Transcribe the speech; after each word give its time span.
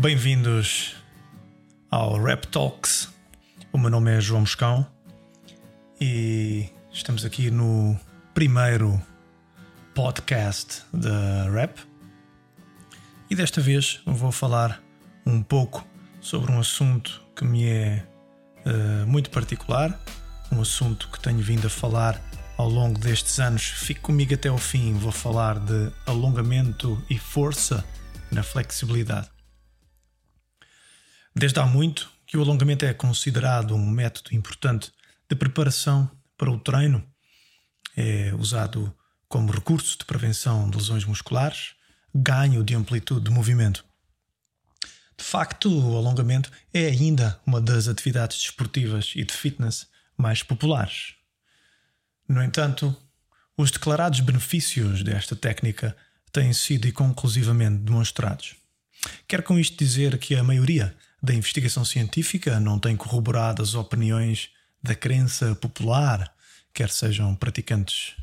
Bem-vindos 0.00 0.96
ao 1.90 2.18
Rap 2.22 2.46
Talks. 2.46 3.10
O 3.70 3.76
meu 3.76 3.90
nome 3.90 4.16
é 4.16 4.18
João 4.18 4.40
Moscão 4.40 4.86
e 6.00 6.70
estamos 6.90 7.22
aqui 7.22 7.50
no 7.50 8.00
primeiro 8.32 8.98
podcast 9.94 10.84
da 10.90 11.50
Rap. 11.50 11.80
E 13.28 13.34
desta 13.34 13.60
vez 13.60 14.00
vou 14.06 14.32
falar 14.32 14.82
um 15.26 15.42
pouco 15.42 15.86
sobre 16.18 16.50
um 16.50 16.58
assunto 16.58 17.22
que 17.36 17.44
me 17.44 17.66
é 17.66 18.02
uh, 18.64 19.06
muito 19.06 19.28
particular, 19.28 20.00
um 20.50 20.62
assunto 20.62 21.10
que 21.10 21.20
tenho 21.20 21.40
vindo 21.40 21.66
a 21.66 21.70
falar 21.70 22.18
ao 22.56 22.70
longo 22.70 22.98
destes 22.98 23.38
anos. 23.38 23.64
Fique 23.64 24.00
comigo 24.00 24.32
até 24.32 24.50
o 24.50 24.56
fim, 24.56 24.94
vou 24.94 25.12
falar 25.12 25.58
de 25.58 25.92
alongamento 26.06 27.04
e 27.10 27.18
força 27.18 27.84
na 28.32 28.42
flexibilidade. 28.42 29.28
Desde 31.34 31.60
há 31.60 31.66
muito 31.66 32.10
que 32.26 32.36
o 32.36 32.42
alongamento 32.42 32.84
é 32.84 32.92
considerado 32.92 33.74
um 33.74 33.90
método 33.90 34.34
importante 34.34 34.92
de 35.28 35.36
preparação 35.36 36.10
para 36.36 36.50
o 36.50 36.58
treino, 36.58 37.04
é 37.96 38.32
usado 38.34 38.94
como 39.28 39.52
recurso 39.52 39.98
de 39.98 40.04
prevenção 40.04 40.68
de 40.68 40.76
lesões 40.76 41.04
musculares, 41.04 41.74
ganho 42.14 42.64
de 42.64 42.74
amplitude 42.74 43.24
de 43.24 43.30
movimento. 43.30 43.84
De 45.16 45.24
facto, 45.24 45.70
o 45.70 45.96
alongamento 45.96 46.50
é 46.72 46.86
ainda 46.86 47.38
uma 47.46 47.60
das 47.60 47.88
atividades 47.88 48.38
desportivas 48.38 49.12
e 49.14 49.22
de 49.22 49.32
fitness 49.32 49.86
mais 50.16 50.42
populares. 50.42 51.14
No 52.26 52.42
entanto, 52.42 52.96
os 53.56 53.70
declarados 53.70 54.20
benefícios 54.20 55.02
desta 55.02 55.36
técnica 55.36 55.96
têm 56.32 56.52
sido 56.52 56.88
inconclusivamente 56.88 57.82
demonstrados. 57.82 58.56
Quero 59.28 59.42
com 59.42 59.58
isto 59.58 59.76
dizer 59.76 60.18
que 60.18 60.34
a 60.34 60.42
maioria 60.42 60.96
da 61.22 61.34
investigação 61.34 61.84
científica 61.84 62.58
não 62.58 62.78
tem 62.78 62.96
corroborado 62.96 63.62
as 63.62 63.74
opiniões 63.74 64.50
da 64.82 64.94
crença 64.94 65.54
popular, 65.54 66.34
quer 66.72 66.90
sejam 66.90 67.34
praticantes 67.34 68.14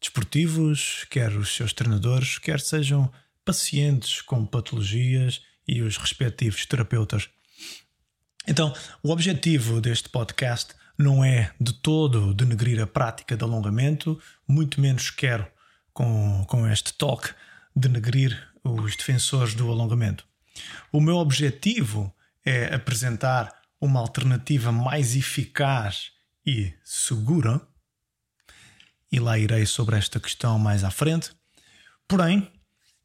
desportivos, 0.00 1.06
quer 1.10 1.32
os 1.32 1.54
seus 1.54 1.72
treinadores, 1.72 2.38
quer 2.38 2.60
sejam 2.60 3.10
pacientes 3.44 4.20
com 4.22 4.44
patologias 4.46 5.42
e 5.66 5.82
os 5.82 5.96
respectivos 5.96 6.64
terapeutas. 6.66 7.28
Então, 8.46 8.74
o 9.02 9.10
objetivo 9.10 9.80
deste 9.80 10.08
podcast 10.08 10.74
não 10.98 11.24
é 11.24 11.52
de 11.60 11.72
todo 11.72 12.34
denegrir 12.34 12.80
a 12.82 12.86
prática 12.86 13.36
de 13.36 13.44
alongamento, 13.44 14.20
muito 14.46 14.80
menos 14.80 15.10
quero, 15.10 15.46
com, 15.92 16.44
com 16.48 16.68
este 16.68 16.92
talk, 16.94 17.32
denegrir 17.76 18.36
os 18.64 18.96
defensores 18.96 19.54
do 19.54 19.70
alongamento. 19.70 20.26
O 20.92 21.00
meu 21.00 21.16
objetivo 21.16 22.12
é 22.44 22.74
apresentar 22.74 23.54
uma 23.80 24.00
alternativa 24.00 24.70
mais 24.70 25.16
eficaz 25.16 26.12
e 26.46 26.74
segura, 26.84 27.60
e 29.10 29.18
lá 29.18 29.38
irei 29.38 29.66
sobre 29.66 29.96
esta 29.96 30.20
questão 30.20 30.58
mais 30.58 30.84
à 30.84 30.90
frente. 30.90 31.32
Porém, 32.06 32.50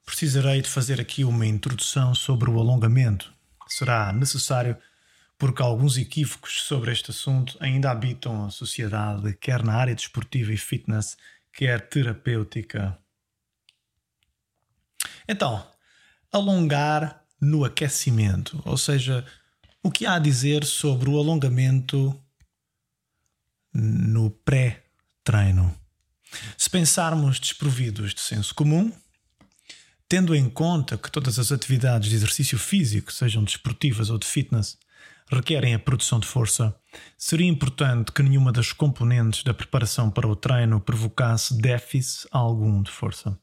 precisarei 0.05 0.61
de 0.61 0.69
fazer 0.69 1.02
aqui 1.02 1.23
uma 1.23 1.45
introdução 1.45 2.14
sobre 2.14 2.50
o 2.50 2.59
alongamento. 2.59 3.33
Será 3.67 4.14
necessário 4.14 4.77
porque 5.38 5.61
alguns 5.61 5.97
equívocos 5.97 6.61
sobre 6.64 6.92
este 6.92 7.11
assunto 7.11 7.58
ainda 7.59 7.92
habitam 7.92 8.45
a 8.45 8.49
sociedade, 8.49 9.33
quer 9.33 9.64
na 9.64 9.73
área 9.73 9.95
desportiva 9.95 10.53
e 10.53 10.58
fitness, 10.58 11.17
quer 11.52 11.89
terapêutica. 11.89 12.97
Então, 15.27 15.66
alongar 16.31 17.25
no 17.39 17.64
aquecimento, 17.64 18.61
ou 18.66 18.78
seja, 18.78 19.25
o 19.83 19.91
que 19.91 20.05
há 20.05 20.16
a 20.16 20.19
dizer 20.19 20.64
sobre 20.66 21.09
o 21.09 21.17
alongamento 21.17 22.20
no 23.73 24.32
pré-treino. 24.32 25.76
Se 26.58 26.70
pensarmos 26.70 27.39
desprovidos 27.39 28.14
de 28.14 28.21
senso 28.21 28.54
comum, 28.55 28.92
tendo 30.08 30.36
em 30.36 30.49
conta 30.49 30.98
que 30.98 31.11
todas 31.11 31.37
as 31.39 31.52
atividades 31.52 32.10
de 32.10 32.15
exercício 32.15 32.58
físico, 32.58 33.11
sejam 33.11 33.43
desportivas 33.43 34.10
ou 34.10 34.17
de 34.17 34.26
fitness, 34.26 34.77
requerem 35.31 35.73
a 35.73 35.80
produção 35.80 36.20
de 36.20 36.27
força, 36.27 36.76
seria 37.17 37.48
importante 37.48 38.11
que 38.11 38.23
nenhuma 38.23 38.52
das 38.52 38.71
componentes 38.71 39.43
da 39.43 39.54
preparação 39.54 40.10
para 40.11 40.27
o 40.27 40.36
treino 40.36 40.80
provocasse 40.80 41.58
déficit 41.58 42.27
algum 42.31 42.81
de 42.81 42.92
força. 42.92 43.37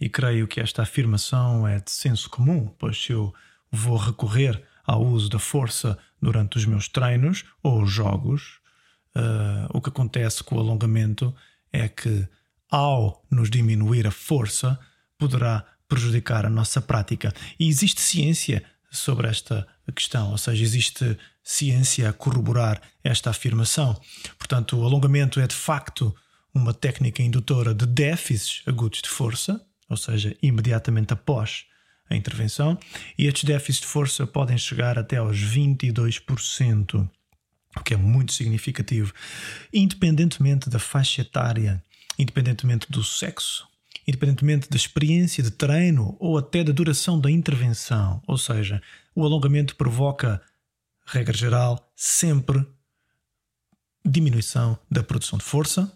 E 0.00 0.08
creio 0.08 0.46
que 0.46 0.60
esta 0.60 0.82
afirmação 0.82 1.66
é 1.66 1.80
de 1.80 1.90
senso 1.90 2.28
comum, 2.30 2.68
pois 2.78 3.02
se 3.02 3.12
eu 3.12 3.32
vou 3.70 3.96
recorrer 3.96 4.62
ao 4.86 5.04
uso 5.04 5.28
da 5.28 5.38
força 5.38 5.98
durante 6.20 6.56
os 6.56 6.66
meus 6.66 6.88
treinos 6.88 7.44
ou 7.62 7.86
jogos, 7.86 8.60
uh, 9.16 9.68
o 9.72 9.80
que 9.80 9.88
acontece 9.88 10.44
com 10.44 10.56
o 10.56 10.60
alongamento 10.60 11.34
é 11.72 11.88
que, 11.88 12.26
ao 12.70 13.24
nos 13.30 13.50
diminuir 13.50 14.06
a 14.06 14.10
força, 14.10 14.78
poderá 15.18 15.64
prejudicar 15.88 16.46
a 16.46 16.50
nossa 16.50 16.80
prática. 16.80 17.32
E 17.58 17.68
existe 17.68 18.00
ciência 18.00 18.64
sobre 18.90 19.26
esta 19.26 19.66
questão, 19.94 20.30
ou 20.30 20.38
seja, 20.38 20.62
existe 20.62 21.18
ciência 21.42 22.08
a 22.08 22.12
corroborar 22.12 22.80
esta 23.02 23.30
afirmação. 23.30 24.00
Portanto, 24.38 24.78
o 24.78 24.84
alongamento 24.84 25.40
é 25.40 25.46
de 25.46 25.54
facto 25.54 26.14
uma 26.54 26.72
técnica 26.72 27.22
indutora 27.22 27.74
de 27.74 27.84
déficits 27.84 28.62
agudos 28.66 29.02
de 29.02 29.08
força, 29.08 29.60
ou 29.88 29.96
seja, 29.96 30.36
imediatamente 30.40 31.12
após 31.12 31.66
a 32.08 32.14
intervenção, 32.14 32.78
e 33.18 33.26
estes 33.26 33.44
déficits 33.44 33.80
de 33.80 33.86
força 33.86 34.26
podem 34.26 34.56
chegar 34.56 34.98
até 34.98 35.16
aos 35.16 35.38
22%, 35.38 37.08
o 37.76 37.82
que 37.82 37.94
é 37.94 37.96
muito 37.96 38.32
significativo, 38.32 39.12
independentemente 39.72 40.70
da 40.70 40.78
faixa 40.78 41.22
etária, 41.22 41.82
independentemente 42.18 42.90
do 42.90 43.02
sexo, 43.02 43.66
independentemente 44.06 44.68
da 44.68 44.76
experiência 44.76 45.42
de 45.42 45.50
treino 45.50 46.16
ou 46.20 46.38
até 46.38 46.62
da 46.62 46.72
duração 46.72 47.18
da 47.18 47.30
intervenção. 47.30 48.22
Ou 48.26 48.38
seja, 48.38 48.80
o 49.14 49.24
alongamento 49.24 49.74
provoca, 49.76 50.40
regra 51.06 51.36
geral, 51.36 51.90
sempre 51.96 52.64
diminuição 54.04 54.78
da 54.90 55.02
produção 55.02 55.38
de 55.38 55.44
força. 55.44 55.90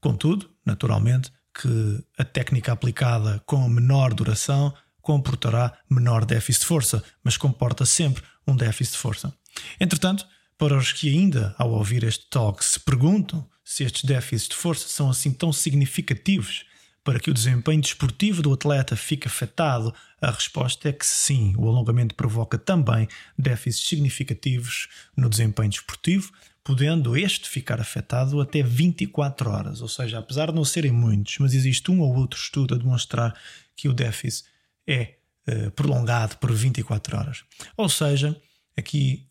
Contudo, 0.00 0.50
naturalmente, 0.64 1.30
que 1.54 2.04
a 2.16 2.24
técnica 2.24 2.72
aplicada 2.72 3.42
com 3.44 3.68
menor 3.68 4.14
duração 4.14 4.72
comportará 5.00 5.76
menor 5.88 6.24
déficit 6.24 6.60
de 6.60 6.66
força, 6.66 7.04
mas 7.22 7.36
comporta 7.36 7.84
sempre 7.84 8.22
um 8.46 8.54
déficit 8.54 8.92
de 8.92 8.98
força. 8.98 9.34
Entretanto, 9.78 10.26
para 10.56 10.76
os 10.76 10.92
que 10.92 11.08
ainda, 11.08 11.54
ao 11.58 11.70
ouvir 11.70 12.04
este 12.04 12.28
talk, 12.28 12.64
se 12.64 12.78
perguntam 12.78 13.48
se 13.64 13.84
estes 13.84 14.04
déficits 14.04 14.48
de 14.48 14.56
força 14.56 14.88
são 14.88 15.08
assim 15.08 15.32
tão 15.32 15.52
significativos 15.52 16.64
para 17.02 17.18
que 17.18 17.30
o 17.30 17.34
desempenho 17.34 17.80
desportivo 17.80 18.42
do 18.42 18.52
atleta 18.52 18.94
fique 18.94 19.26
afetado, 19.26 19.94
a 20.20 20.30
resposta 20.30 20.88
é 20.88 20.92
que 20.92 21.06
sim, 21.06 21.54
o 21.56 21.66
alongamento 21.66 22.14
provoca 22.14 22.58
também 22.58 23.08
déficits 23.38 23.88
significativos 23.88 24.88
no 25.16 25.28
desempenho 25.30 25.70
desportivo, 25.70 26.30
podendo 26.70 27.16
este 27.16 27.48
ficar 27.48 27.80
afetado 27.80 28.40
até 28.40 28.62
24 28.62 29.50
horas. 29.50 29.80
Ou 29.80 29.88
seja, 29.88 30.20
apesar 30.20 30.46
de 30.46 30.54
não 30.54 30.64
serem 30.64 30.92
muitos, 30.92 31.36
mas 31.40 31.52
existe 31.52 31.90
um 31.90 31.98
ou 31.98 32.14
outro 32.14 32.38
estudo 32.38 32.76
a 32.76 32.78
demonstrar 32.78 33.36
que 33.74 33.88
o 33.88 33.92
déficit 33.92 34.48
é 34.86 35.16
uh, 35.48 35.72
prolongado 35.72 36.36
por 36.36 36.52
24 36.52 37.18
horas. 37.18 37.42
Ou 37.76 37.88
seja, 37.88 38.40
aqui 38.76 39.26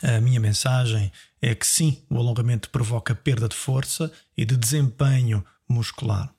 a 0.00 0.20
minha 0.20 0.38
mensagem 0.38 1.10
é 1.42 1.52
que 1.52 1.66
sim, 1.66 2.00
o 2.08 2.16
alongamento 2.16 2.70
provoca 2.70 3.12
perda 3.12 3.48
de 3.48 3.56
força 3.56 4.12
e 4.36 4.44
de 4.44 4.56
desempenho 4.56 5.44
muscular. 5.68 6.32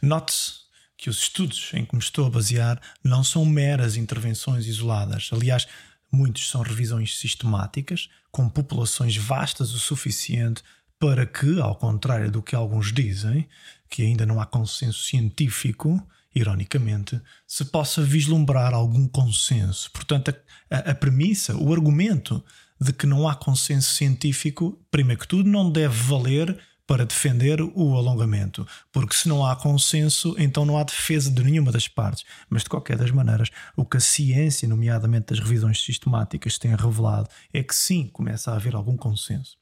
Note-se 0.00 0.64
que 0.96 1.10
os 1.10 1.18
estudos 1.18 1.72
em 1.74 1.84
que 1.84 1.94
me 1.94 2.00
estou 2.00 2.26
a 2.26 2.30
basear 2.30 2.80
não 3.04 3.22
são 3.22 3.44
meras 3.44 3.96
intervenções 3.98 4.66
isoladas. 4.66 5.28
Aliás, 5.30 5.68
muitos 6.14 6.48
são 6.48 6.62
revisões 6.62 7.18
sistemáticas, 7.18 8.08
com 8.30 8.48
populações 8.48 9.16
vastas 9.16 9.72
o 9.72 9.78
suficiente 9.78 10.62
para 10.98 11.26
que, 11.26 11.60
ao 11.60 11.74
contrário 11.76 12.30
do 12.30 12.42
que 12.42 12.54
alguns 12.54 12.92
dizem, 12.92 13.46
que 13.90 14.02
ainda 14.02 14.24
não 14.24 14.40
há 14.40 14.46
consenso 14.46 15.02
científico, 15.02 16.00
ironicamente, 16.34 17.20
se 17.46 17.64
possa 17.66 18.02
vislumbrar 18.02 18.72
algum 18.72 19.06
consenso. 19.06 19.90
Portanto, 19.92 20.34
a, 20.70 20.90
a, 20.90 20.94
premissa, 20.94 21.56
o 21.56 21.72
argumento 21.72 22.42
de 22.80 22.92
que 22.92 23.06
não 23.06 23.28
há 23.28 23.34
consenso 23.34 23.94
científico, 23.94 24.78
primeiro 24.90 25.20
que 25.20 25.28
tudo, 25.28 25.48
não 25.48 25.70
deve 25.70 25.94
valer 25.94 26.58
para 26.86 27.06
defender 27.06 27.60
o 27.62 27.96
alongamento, 27.96 28.66
porque 28.92 29.14
se 29.14 29.28
não 29.28 29.44
há 29.44 29.56
consenso, 29.56 30.34
então 30.38 30.66
não 30.66 30.76
há 30.76 30.84
defesa 30.84 31.30
de 31.30 31.42
nenhuma 31.42 31.72
das 31.72 31.88
partes. 31.88 32.24
Mas 32.48 32.62
de 32.62 32.68
qualquer 32.68 32.98
das 32.98 33.10
maneiras, 33.10 33.50
o 33.76 33.84
que 33.84 33.96
a 33.96 34.00
ciência, 34.00 34.68
nomeadamente 34.68 35.32
as 35.32 35.38
revisões 35.38 35.82
sistemáticas, 35.82 36.58
tem 36.58 36.74
revelado 36.74 37.28
é 37.52 37.62
que 37.62 37.74
sim, 37.74 38.08
começa 38.12 38.50
a 38.50 38.56
haver 38.56 38.74
algum 38.74 38.96
consenso. 38.96 39.56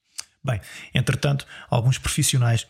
Bem, 0.45 0.61
entretanto, 0.93 1.47
alguns 1.71 1.99
profissionais 1.99 2.67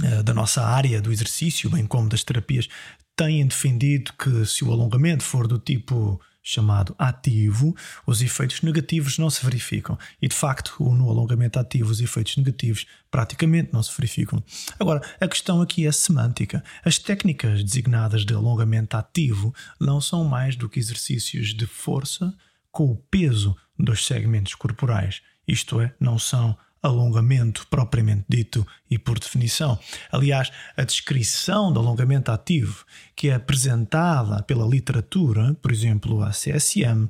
uh, 0.00 0.22
da 0.22 0.32
nossa 0.32 0.62
área 0.64 1.02
do 1.02 1.10
exercício, 1.10 1.68
bem 1.68 1.84
como 1.84 2.08
das 2.08 2.22
terapias, 2.22 2.68
têm 3.16 3.44
defendido 3.46 4.12
que 4.12 4.44
se 4.46 4.64
o 4.64 4.72
alongamento 4.72 5.24
for 5.24 5.48
do 5.48 5.58
tipo 5.58 6.20
chamado 6.46 6.94
ativo, 6.98 7.74
os 8.06 8.20
efeitos 8.20 8.60
negativos 8.60 9.16
não 9.16 9.30
se 9.30 9.42
verificam. 9.42 9.98
E 10.20 10.28
de 10.28 10.34
facto, 10.34 10.84
no 10.92 11.08
alongamento 11.08 11.58
ativo, 11.58 11.90
os 11.90 12.02
efeitos 12.02 12.36
negativos 12.36 12.86
praticamente 13.10 13.70
não 13.72 13.82
se 13.82 13.90
verificam. 13.96 14.44
Agora, 14.78 15.00
a 15.18 15.26
questão 15.26 15.62
aqui 15.62 15.86
é 15.86 15.90
semântica. 15.90 16.62
As 16.84 16.98
técnicas 16.98 17.64
designadas 17.64 18.26
de 18.26 18.34
alongamento 18.34 18.94
ativo 18.94 19.54
não 19.80 20.02
são 20.02 20.22
mais 20.24 20.54
do 20.54 20.68
que 20.68 20.78
exercícios 20.78 21.54
de 21.54 21.66
força 21.66 22.32
com 22.70 22.90
o 22.90 22.96
peso 22.96 23.56
dos 23.78 24.04
segmentos 24.04 24.54
corporais. 24.54 25.22
Isto 25.48 25.80
é, 25.80 25.94
não 25.98 26.18
são 26.18 26.56
alongamento 26.86 27.66
propriamente 27.68 28.24
dito 28.28 28.66
e 28.90 28.98
por 28.98 29.18
definição. 29.18 29.78
Aliás, 30.12 30.52
a 30.76 30.84
descrição 30.84 31.72
do 31.72 31.80
alongamento 31.80 32.30
ativo 32.30 32.84
que 33.16 33.28
é 33.28 33.34
apresentada 33.34 34.42
pela 34.42 34.66
literatura, 34.66 35.54
por 35.62 35.72
exemplo, 35.72 36.22
a 36.22 36.30
CSM, 36.30 37.08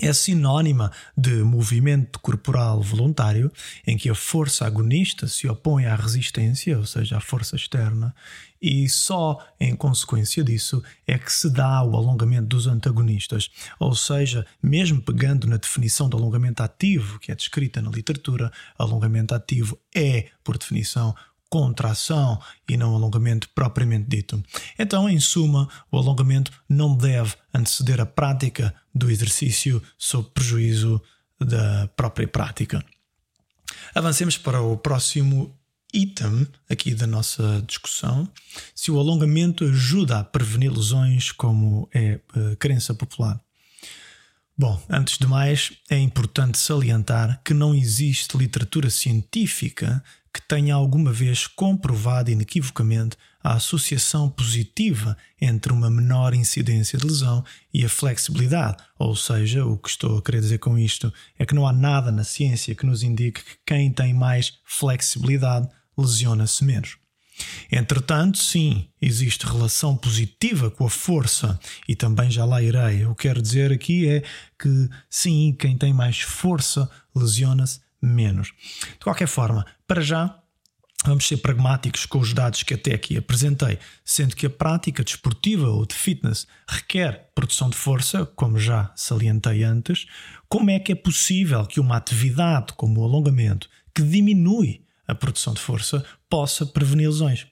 é 0.00 0.12
sinónima 0.12 0.92
de 1.16 1.42
movimento 1.42 2.20
corporal 2.20 2.80
voluntário, 2.80 3.50
em 3.86 3.96
que 3.96 4.08
a 4.08 4.14
força 4.14 4.64
agonista 4.64 5.26
se 5.26 5.48
opõe 5.48 5.86
à 5.86 5.96
resistência, 5.96 6.78
ou 6.78 6.86
seja, 6.86 7.16
à 7.16 7.20
força 7.20 7.56
externa, 7.56 8.14
e 8.60 8.88
só 8.88 9.38
em 9.58 9.74
consequência 9.74 10.42
disso 10.42 10.82
é 11.06 11.16
que 11.16 11.32
se 11.32 11.48
dá 11.50 11.82
o 11.82 11.96
alongamento 11.96 12.48
dos 12.48 12.66
antagonistas. 12.66 13.50
Ou 13.78 13.94
seja, 13.94 14.44
mesmo 14.62 15.00
pegando 15.00 15.46
na 15.46 15.56
definição 15.56 16.08
de 16.08 16.16
alongamento 16.16 16.62
ativo, 16.62 17.18
que 17.18 17.30
é 17.30 17.34
descrita 17.34 17.80
na 17.80 17.90
literatura, 17.90 18.52
alongamento 18.76 19.34
ativo 19.34 19.78
é, 19.94 20.28
por 20.42 20.58
definição, 20.58 21.14
contração 21.50 22.40
e 22.68 22.76
não 22.76 22.94
alongamento 22.94 23.48
propriamente 23.54 24.06
dito. 24.08 24.42
Então, 24.78 25.08
em 25.08 25.18
suma, 25.18 25.68
o 25.90 25.96
alongamento 25.96 26.52
não 26.68 26.96
deve 26.96 27.34
anteceder 27.52 28.00
a 28.00 28.06
prática 28.06 28.74
do 28.94 29.10
exercício 29.10 29.82
sob 29.96 30.28
prejuízo 30.34 31.00
da 31.40 31.88
própria 31.96 32.28
prática. 32.28 32.84
Avancemos 33.94 34.36
para 34.36 34.60
o 34.60 34.76
próximo 34.76 35.54
item 35.92 36.46
aqui 36.68 36.94
da 36.94 37.06
nossa 37.06 37.62
discussão. 37.66 38.28
Se 38.74 38.90
o 38.90 38.98
alongamento 38.98 39.64
ajuda 39.64 40.18
a 40.18 40.24
prevenir 40.24 40.72
lesões, 40.72 41.32
como 41.32 41.88
é 41.94 42.20
a 42.34 42.56
crença 42.56 42.94
popular. 42.94 43.40
Bom, 44.56 44.82
antes 44.90 45.18
de 45.18 45.26
mais, 45.26 45.72
é 45.88 45.96
importante 45.96 46.58
salientar 46.58 47.40
que 47.44 47.54
não 47.54 47.74
existe 47.74 48.36
literatura 48.36 48.90
científica 48.90 50.02
que 50.32 50.42
tenha 50.42 50.74
alguma 50.74 51.12
vez 51.12 51.46
comprovado 51.46 52.30
inequivocamente 52.30 53.16
a 53.42 53.54
associação 53.54 54.28
positiva 54.28 55.16
entre 55.40 55.72
uma 55.72 55.88
menor 55.88 56.34
incidência 56.34 56.98
de 56.98 57.06
lesão 57.06 57.44
e 57.72 57.84
a 57.84 57.88
flexibilidade. 57.88 58.76
Ou 58.98 59.14
seja, 59.14 59.64
o 59.64 59.78
que 59.78 59.88
estou 59.88 60.18
a 60.18 60.22
querer 60.22 60.40
dizer 60.40 60.58
com 60.58 60.78
isto 60.78 61.12
é 61.38 61.46
que 61.46 61.54
não 61.54 61.66
há 61.66 61.72
nada 61.72 62.10
na 62.10 62.24
ciência 62.24 62.74
que 62.74 62.86
nos 62.86 63.02
indique 63.02 63.42
que 63.42 63.56
quem 63.66 63.90
tem 63.90 64.12
mais 64.12 64.58
flexibilidade 64.64 65.68
lesiona-se 65.96 66.64
menos. 66.64 66.96
Entretanto, 67.70 68.38
sim, 68.38 68.88
existe 69.00 69.46
relação 69.46 69.96
positiva 69.96 70.70
com 70.70 70.84
a 70.84 70.90
força 70.90 71.58
e 71.88 71.94
também 71.94 72.30
já 72.30 72.44
lá 72.44 72.60
irei. 72.60 73.06
O 73.06 73.14
que 73.14 73.28
quero 73.28 73.40
dizer 73.40 73.72
aqui 73.72 74.08
é 74.08 74.22
que 74.58 74.88
sim, 75.08 75.54
quem 75.58 75.76
tem 75.76 75.92
mais 75.92 76.20
força 76.20 76.90
lesiona-se 77.14 77.80
menos. 78.00 78.52
De 78.92 79.04
qualquer 79.04 79.28
forma, 79.28 79.66
para 79.86 80.00
já, 80.00 80.38
vamos 81.04 81.26
ser 81.26 81.38
pragmáticos 81.38 82.06
com 82.06 82.18
os 82.18 82.32
dados 82.32 82.62
que 82.62 82.74
até 82.74 82.94
aqui 82.94 83.16
apresentei, 83.16 83.78
sendo 84.04 84.34
que 84.34 84.46
a 84.46 84.50
prática 84.50 85.04
desportiva 85.04 85.68
ou 85.68 85.86
de 85.86 85.94
fitness 85.94 86.46
requer 86.68 87.30
produção 87.34 87.70
de 87.70 87.76
força, 87.76 88.26
como 88.26 88.58
já 88.58 88.92
salientei 88.96 89.62
antes, 89.62 90.06
como 90.48 90.70
é 90.70 90.78
que 90.78 90.92
é 90.92 90.96
possível 90.96 91.64
que 91.66 91.80
uma 91.80 91.96
atividade 91.96 92.72
como 92.74 93.00
o 93.00 93.04
alongamento, 93.04 93.68
que 93.94 94.02
diminui 94.02 94.82
a 95.08 95.14
produção 95.14 95.54
de 95.54 95.60
força 95.60 96.04
possa 96.28 96.66
prevenir 96.66 97.08
lesões? 97.08 97.46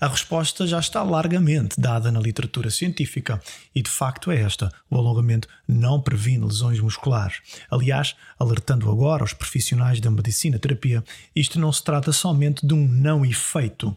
A 0.00 0.08
resposta 0.08 0.66
já 0.66 0.80
está 0.80 1.02
largamente 1.02 1.80
dada 1.80 2.10
na 2.10 2.20
literatura 2.20 2.68
científica 2.68 3.40
e 3.74 3.80
de 3.80 3.88
facto 3.88 4.30
é 4.30 4.40
esta: 4.40 4.70
o 4.90 4.96
alongamento 4.96 5.48
não 5.66 6.00
previne 6.02 6.44
lesões 6.44 6.80
musculares. 6.80 7.40
Aliás, 7.70 8.16
alertando 8.38 8.90
agora 8.90 9.22
aos 9.22 9.32
profissionais 9.32 10.00
da 10.00 10.10
medicina 10.10 10.58
terapia, 10.58 11.02
isto 11.34 11.58
não 11.58 11.72
se 11.72 11.82
trata 11.82 12.12
somente 12.12 12.66
de 12.66 12.74
um 12.74 12.86
não 12.86 13.24
efeito, 13.24 13.96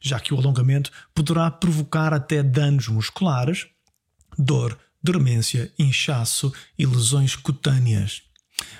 já 0.00 0.18
que 0.18 0.32
o 0.32 0.38
alongamento 0.38 0.90
poderá 1.14 1.50
provocar 1.50 2.14
até 2.14 2.42
danos 2.42 2.88
musculares, 2.88 3.66
dor, 4.38 4.78
dormência, 5.02 5.70
inchaço 5.78 6.52
e 6.78 6.86
lesões 6.86 7.36
cutâneas 7.36 8.25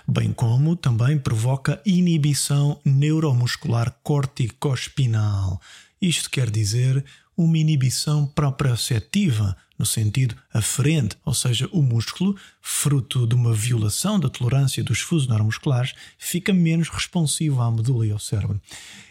bem 0.06 0.32
como 0.32 0.76
também 0.76 1.18
provoca 1.18 1.80
inibição 1.84 2.80
neuromuscular 2.84 3.98
corticospinal. 4.02 5.60
Isto 6.00 6.30
quer 6.30 6.50
dizer 6.50 7.04
uma 7.36 7.58
inibição 7.58 8.26
proprioceptiva, 8.26 9.56
no 9.78 9.84
sentido 9.84 10.34
aferente, 10.54 11.18
ou 11.24 11.34
seja, 11.34 11.68
o 11.70 11.82
músculo, 11.82 12.34
fruto 12.62 13.26
de 13.26 13.34
uma 13.34 13.52
violação 13.52 14.18
da 14.18 14.30
tolerância 14.30 14.82
dos 14.82 15.00
fusos 15.00 15.28
neuromusculares, 15.28 15.94
fica 16.16 16.52
menos 16.52 16.88
responsivo 16.88 17.60
à 17.60 17.70
medula 17.70 18.06
e 18.06 18.10
ao 18.10 18.18
cérebro. 18.18 18.60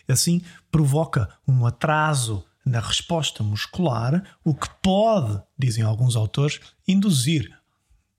Assim, 0.08 0.42
provoca 0.72 1.30
um 1.48 1.68
atraso 1.68 2.44
na 2.66 2.80
resposta 2.80 3.44
muscular, 3.44 4.24
o 4.44 4.56
que 4.56 4.68
pode, 4.82 5.40
dizem 5.58 5.84
alguns 5.84 6.16
autores, 6.16 6.60
induzir 6.88 7.52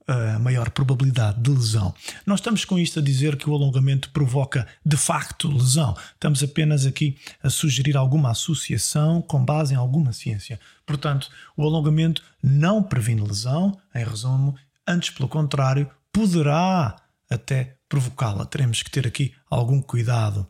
a 0.06 0.38
maior 0.38 0.70
probabilidade 0.70 1.40
de 1.40 1.50
lesão. 1.50 1.92
Nós 2.24 2.38
estamos 2.38 2.64
com 2.64 2.78
isto 2.78 3.00
a 3.00 3.02
dizer 3.02 3.36
que 3.36 3.50
o 3.50 3.54
alongamento 3.54 4.10
provoca 4.10 4.66
de 4.84 4.96
facto 4.96 5.50
lesão. 5.50 5.96
Estamos 6.14 6.42
apenas 6.42 6.86
aqui 6.86 7.18
a 7.42 7.50
sugerir 7.50 7.96
alguma 7.96 8.30
associação 8.30 9.20
com 9.20 9.44
base 9.44 9.74
em 9.74 9.76
alguma 9.76 10.12
ciência. 10.12 10.60
Portanto, 10.86 11.28
o 11.56 11.64
alongamento 11.64 12.22
não 12.42 12.82
previne 12.82 13.20
lesão, 13.20 13.76
em 13.94 14.04
resumo, 14.04 14.54
antes 14.86 15.10
pelo 15.10 15.28
contrário, 15.28 15.90
poderá 16.12 16.96
até 17.28 17.76
provocá-la. 17.88 18.46
Teremos 18.46 18.82
que 18.82 18.90
ter 18.90 19.06
aqui 19.06 19.34
algum 19.50 19.82
cuidado. 19.82 20.46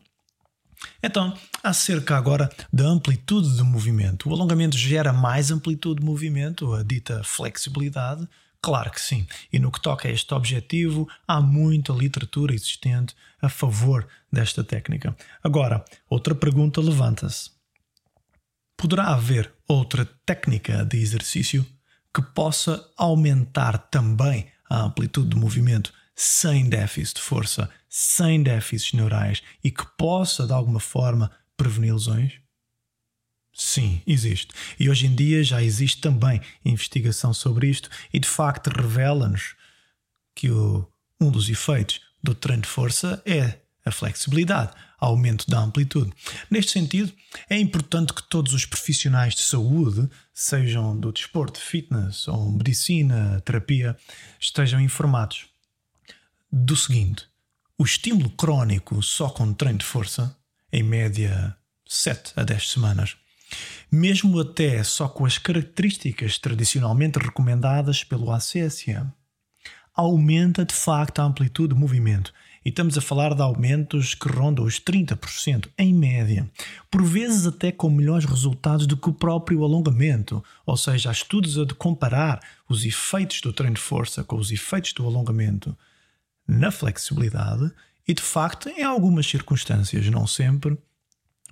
Então, 1.01 1.35
acerca 1.63 2.15
agora 2.15 2.49
da 2.71 2.85
amplitude 2.85 3.55
de 3.55 3.63
movimento. 3.63 4.29
O 4.29 4.33
alongamento 4.33 4.77
gera 4.77 5.11
mais 5.11 5.49
amplitude 5.49 5.99
de 5.99 6.05
movimento, 6.05 6.71
a 6.73 6.83
dita 6.83 7.23
flexibilidade, 7.23 8.27
Claro 8.61 8.91
que 8.91 9.01
sim. 9.01 9.25
E 9.51 9.59
no 9.59 9.71
que 9.71 9.81
toca 9.81 10.07
a 10.07 10.11
este 10.11 10.33
objetivo, 10.33 11.07
há 11.27 11.39
muita 11.39 11.93
literatura 11.93 12.53
existente 12.53 13.15
a 13.41 13.49
favor 13.49 14.07
desta 14.31 14.63
técnica. 14.63 15.15
Agora, 15.43 15.83
outra 16.09 16.35
pergunta 16.35 16.81
levanta-se: 16.81 17.51
poderá 18.75 19.13
haver 19.13 19.53
outra 19.67 20.05
técnica 20.25 20.83
de 20.85 20.97
exercício 20.97 21.65
que 22.13 22.21
possa 22.21 22.89
aumentar 22.97 23.77
também 23.77 24.47
a 24.69 24.81
amplitude 24.81 25.29
de 25.29 25.35
movimento 25.35 25.93
sem 26.15 26.67
déficit 26.67 27.17
de 27.17 27.21
força, 27.21 27.69
sem 27.87 28.41
déficits 28.41 28.93
neurais 28.93 29.43
e 29.63 29.69
que 29.69 29.85
possa, 29.97 30.47
de 30.47 30.53
alguma 30.53 30.79
forma, 30.79 31.31
prevenir 31.55 31.93
lesões? 31.93 32.46
Sim, 33.57 34.03
existe. 34.05 34.53
E 34.79 34.87
hoje 34.87 35.07
em 35.07 35.15
dia 35.15 35.43
já 35.43 35.63
existe 35.63 35.99
também 35.99 36.39
investigação 36.63 37.33
sobre 37.33 37.67
isto 37.67 37.89
e 38.13 38.19
de 38.19 38.27
facto 38.27 38.67
revela-nos 38.67 39.55
que 40.35 40.51
o, 40.51 40.87
um 41.19 41.31
dos 41.31 41.49
efeitos 41.49 41.99
do 42.21 42.35
treino 42.35 42.61
de 42.61 42.69
força 42.69 43.19
é 43.25 43.59
a 43.83 43.89
flexibilidade, 43.89 44.73
aumento 44.99 45.49
da 45.49 45.59
amplitude. 45.59 46.13
Neste 46.51 46.73
sentido, 46.73 47.11
é 47.49 47.57
importante 47.57 48.13
que 48.13 48.21
todos 48.21 48.53
os 48.53 48.63
profissionais 48.63 49.33
de 49.33 49.41
saúde, 49.41 50.07
sejam 50.31 50.95
do 50.95 51.11
desporto, 51.11 51.59
fitness 51.59 52.27
ou 52.27 52.51
medicina, 52.51 53.41
terapia, 53.43 53.97
estejam 54.39 54.79
informados 54.79 55.47
do 56.51 56.75
seguinte: 56.75 57.25
o 57.75 57.83
estímulo 57.83 58.29
crónico 58.29 59.01
só 59.01 59.31
com 59.31 59.51
treino 59.51 59.79
de 59.79 59.85
força, 59.85 60.37
em 60.71 60.83
média 60.83 61.57
7 61.87 62.33
a 62.35 62.43
10 62.43 62.69
semanas, 62.69 63.17
mesmo 63.91 64.39
até 64.39 64.83
só 64.83 65.07
com 65.07 65.25
as 65.25 65.37
características 65.37 66.37
tradicionalmente 66.37 67.19
recomendadas 67.19 68.03
pelo 68.03 68.31
ACSM, 68.31 69.11
aumenta 69.95 70.63
de 70.63 70.75
facto 70.75 71.19
a 71.19 71.23
amplitude 71.23 71.73
de 71.73 71.79
movimento. 71.79 72.31
E 72.63 72.69
estamos 72.69 72.97
a 72.97 73.01
falar 73.01 73.33
de 73.33 73.41
aumentos 73.41 74.13
que 74.13 74.27
rondam 74.27 74.65
os 74.65 74.79
30% 74.79 75.69
em 75.77 75.93
média, 75.93 76.49
por 76.91 77.01
vezes 77.01 77.47
até 77.47 77.71
com 77.71 77.89
melhores 77.89 78.25
resultados 78.25 78.85
do 78.85 78.97
que 78.97 79.09
o 79.09 79.13
próprio 79.13 79.63
alongamento. 79.63 80.43
Ou 80.65 80.75
seja, 80.75 81.09
há 81.09 81.11
estudos 81.13 81.57
a 81.57 81.63
de 81.63 81.73
comparar 81.73 82.41
os 82.67 82.85
efeitos 82.85 83.39
do 83.39 83.53
treino 83.53 83.75
de 83.75 83.81
força 83.81 84.23
com 84.23 84.35
os 84.35 84.51
efeitos 84.51 84.91
do 84.91 85.05
alongamento 85.05 85.75
na 86.47 86.69
flexibilidade 86.69 87.71
e, 88.07 88.13
de 88.13 88.21
facto, 88.21 88.69
em 88.69 88.83
algumas 88.83 89.25
circunstâncias, 89.25 90.09
não 90.09 90.27
sempre, 90.27 90.77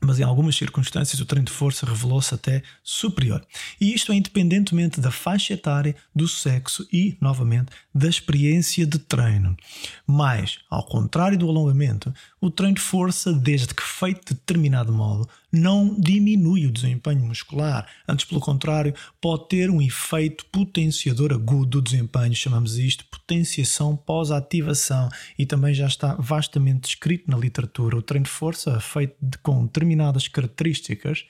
mas 0.06 0.20
em 0.20 0.24
algumas 0.24 0.56
circunstâncias 0.56 1.20
o 1.20 1.26
treino 1.26 1.46
de 1.46 1.52
força 1.52 1.86
revelou-se 1.86 2.34
até 2.34 2.62
superior. 2.84 3.46
E 3.80 3.94
isto 3.94 4.12
é 4.12 4.16
independentemente 4.16 5.02
da 5.02 5.12
faixa 5.12 5.54
etária, 5.54 5.96
do 6.16 6.28
sexo 6.28 6.88
e, 6.92 7.18
novamente, 7.20 7.72
da 7.94 8.08
experiência 8.08 8.86
de 8.86 9.00
treino. 9.00 9.58
Mas, 10.06 10.60
ao 10.70 10.86
contrário 10.86 11.38
do 11.38 11.50
alongamento, 11.50 12.14
o 12.46 12.52
treino 12.52 12.76
de 12.76 12.82
força, 12.82 13.34
desde 13.34 13.74
que 13.74 13.82
feito 13.82 14.28
de 14.28 14.40
determinado 14.40 14.94
modo, 14.94 15.28
não 15.52 16.00
diminui 16.00 16.68
o 16.68 16.72
desempenho 16.72 17.26
muscular. 17.26 17.88
Antes, 18.08 18.26
pelo 18.26 18.40
contrário, 18.40 18.94
pode 19.20 19.48
ter 19.48 19.72
um 19.72 19.82
efeito 19.82 20.46
potenciador 20.52 21.34
agudo 21.34 21.66
do 21.66 21.82
desempenho. 21.82 22.36
Chamamos 22.36 22.78
isto 22.78 23.04
potenciação 23.06 23.98
pós-ativação 23.98 25.10
e 25.40 25.46
também 25.48 25.74
já 25.74 25.88
está 25.88 26.14
vastamente 26.20 26.82
descrito 26.82 27.32
na 27.32 27.38
literatura. 27.38 27.98
O 27.98 28.02
treino 28.04 28.26
de 28.26 28.32
força, 28.32 28.80
feito 28.80 29.16
de, 29.20 29.40
com 29.40 29.66
determinadas 29.66 30.28
características, 30.28 31.26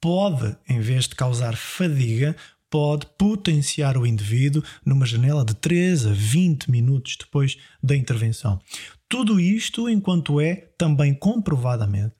pode, 0.00 0.56
em 0.68 0.78
vez 0.78 1.08
de 1.08 1.16
causar 1.16 1.56
fadiga, 1.56 2.36
pode 2.72 3.04
potenciar 3.18 3.98
o 3.98 4.06
indivíduo 4.06 4.62
numa 4.82 5.04
janela 5.04 5.44
de 5.44 5.52
3 5.52 6.06
a 6.06 6.12
20 6.14 6.70
minutos 6.70 7.18
depois 7.18 7.58
da 7.82 7.94
intervenção. 7.94 8.58
Tudo 9.06 9.38
isto 9.38 9.90
enquanto 9.90 10.40
é 10.40 10.72
também 10.78 11.12
comprovadamente 11.12 12.14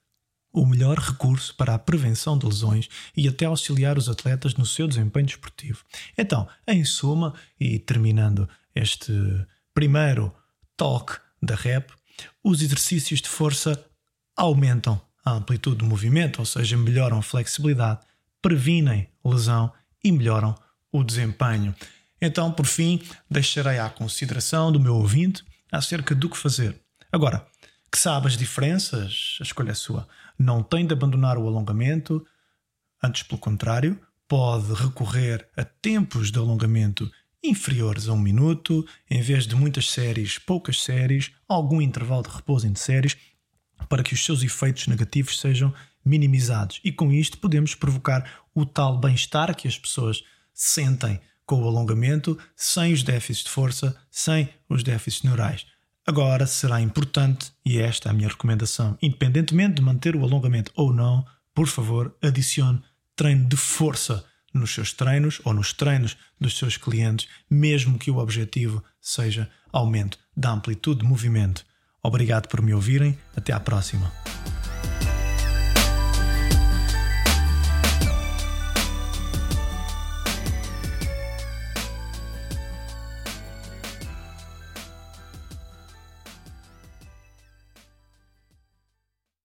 o 0.53 0.63
melhor 0.63 0.99
recurso 0.99 1.55
para 1.55 1.73
a 1.73 1.79
prevenção 1.79 2.37
de 2.37 2.45
lesões 2.45 2.87
e 3.17 3.27
até 3.27 3.45
auxiliar 3.45 3.97
os 3.97 4.07
atletas 4.07 4.53
no 4.53 4.63
seu 4.63 4.87
desempenho 4.87 5.25
desportivo. 5.25 5.83
Então, 6.15 6.47
em 6.67 6.85
suma, 6.85 7.33
e 7.59 7.79
terminando 7.79 8.47
este 8.75 9.11
primeiro 9.73 10.31
toque 10.77 11.17
da 11.41 11.55
rep, 11.55 11.91
os 12.43 12.61
exercícios 12.61 13.23
de 13.23 13.27
força 13.27 13.83
aumentam 14.37 15.01
a 15.25 15.31
amplitude 15.31 15.77
do 15.77 15.85
movimento, 15.85 16.37
ou 16.37 16.45
seja, 16.45 16.77
melhoram 16.77 17.17
a 17.17 17.23
flexibilidade, 17.23 18.01
previnem 18.39 19.09
lesão 19.25 19.71
e 20.03 20.11
melhoram 20.11 20.55
o 20.91 21.03
desempenho. 21.03 21.73
Então, 22.21 22.51
por 22.51 22.65
fim, 22.65 23.01
deixarei 23.29 23.79
à 23.79 23.89
consideração 23.89 24.71
do 24.71 24.79
meu 24.79 24.95
ouvinte 24.95 25.43
acerca 25.71 26.13
do 26.13 26.29
que 26.29 26.37
fazer. 26.37 26.79
Agora, 27.11 27.45
que 27.91 27.97
sabe 27.97 28.27
as 28.27 28.37
diferenças, 28.37 29.37
a 29.39 29.43
escolha 29.43 29.71
é 29.71 29.75
sua. 29.75 30.07
Não 30.37 30.63
tem 30.63 30.85
de 30.85 30.93
abandonar 30.93 31.37
o 31.37 31.47
alongamento, 31.47 32.25
antes, 33.03 33.23
pelo 33.23 33.39
contrário, 33.39 33.99
pode 34.27 34.73
recorrer 34.73 35.47
a 35.55 35.63
tempos 35.63 36.31
de 36.31 36.39
alongamento 36.39 37.11
inferiores 37.43 38.07
a 38.07 38.13
um 38.13 38.19
minuto, 38.19 38.87
em 39.09 39.21
vez 39.21 39.45
de 39.45 39.55
muitas 39.55 39.89
séries, 39.89 40.39
poucas 40.39 40.81
séries, 40.81 41.31
algum 41.47 41.81
intervalo 41.81 42.23
de 42.23 42.29
repouso 42.29 42.65
entre 42.65 42.81
séries, 42.81 43.17
para 43.89 44.01
que 44.01 44.13
os 44.13 44.23
seus 44.23 44.41
efeitos 44.41 44.87
negativos 44.87 45.39
sejam 45.39 45.73
minimizados. 46.05 46.79
E 46.83 46.91
com 46.91 47.11
isto 47.11 47.37
podemos 47.37 47.75
provocar 47.75 48.41
o 48.53 48.65
tal 48.65 48.99
bem-estar 48.99 49.55
que 49.55 49.67
as 49.67 49.77
pessoas 49.77 50.23
sentem 50.53 51.19
com 51.45 51.61
o 51.61 51.67
alongamento, 51.67 52.37
sem 52.55 52.93
os 52.93 53.03
déficits 53.03 53.43
de 53.43 53.49
força, 53.49 53.95
sem 54.09 54.49
os 54.69 54.83
déficits 54.83 55.23
neurais. 55.23 55.65
Agora 56.05 56.45
será 56.45 56.81
importante, 56.81 57.51
e 57.65 57.79
esta 57.79 58.09
é 58.09 58.11
a 58.11 58.13
minha 58.13 58.27
recomendação, 58.27 58.97
independentemente 59.01 59.75
de 59.75 59.81
manter 59.81 60.15
o 60.15 60.23
alongamento 60.23 60.71
ou 60.75 60.93
não, 60.93 61.25
por 61.53 61.67
favor, 61.67 62.15
adicione 62.21 62.81
treino 63.15 63.47
de 63.47 63.55
força 63.55 64.25
nos 64.53 64.73
seus 64.73 64.93
treinos 64.93 65.41
ou 65.43 65.53
nos 65.53 65.73
treinos 65.73 66.17
dos 66.39 66.57
seus 66.57 66.77
clientes, 66.77 67.27
mesmo 67.49 67.97
que 67.97 68.11
o 68.11 68.17
objetivo 68.17 68.83
seja 69.01 69.49
aumento 69.71 70.17
da 70.35 70.51
amplitude 70.51 71.01
de 71.01 71.05
movimento. 71.05 71.65
Obrigado 72.03 72.47
por 72.47 72.61
me 72.61 72.73
ouvirem. 72.73 73.17
Até 73.35 73.53
à 73.53 73.59
próxima. 73.59 74.11